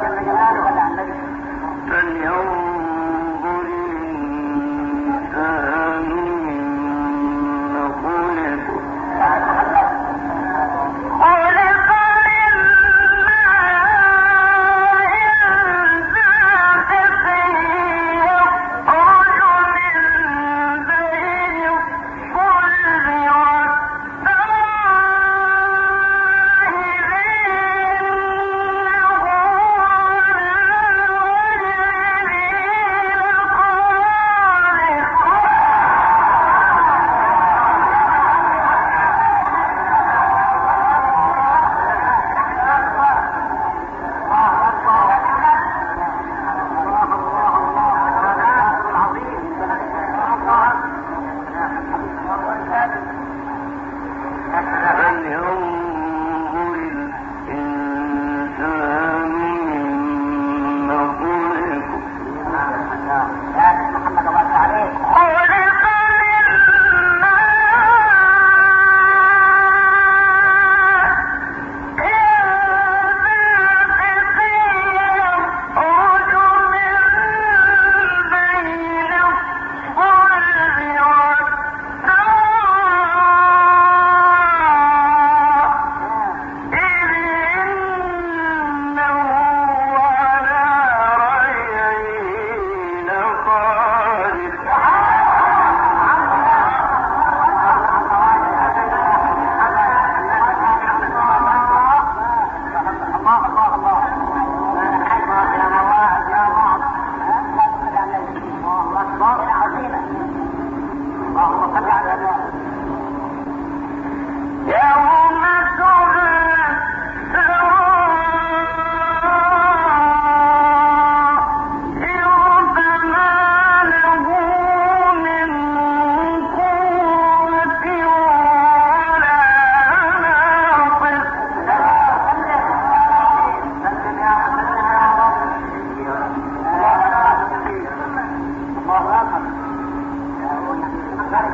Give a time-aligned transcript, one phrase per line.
[0.00, 0.37] ¡Gracias!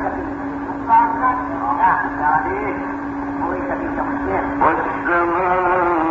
[0.05, 2.61] Yeah, Daddy.
[3.41, 4.43] Police have been coming in.
[4.61, 6.04] What's the?